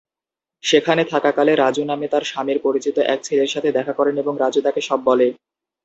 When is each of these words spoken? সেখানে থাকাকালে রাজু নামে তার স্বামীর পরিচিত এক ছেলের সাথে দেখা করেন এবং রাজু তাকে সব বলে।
সেখানে 0.63 1.01
থাকাকালে 1.05 1.51
রাজু 1.55 1.83
নামে 1.85 2.07
তার 2.07 2.23
স্বামীর 2.23 2.59
পরিচিত 2.63 2.95
এক 3.13 3.19
ছেলের 3.23 3.49
সাথে 3.49 3.69
দেখা 3.71 3.93
করেন 3.93 4.15
এবং 4.17 4.33
রাজু 4.37 4.59
তাকে 4.61 4.81
সব 4.81 4.99
বলে। 5.03 5.27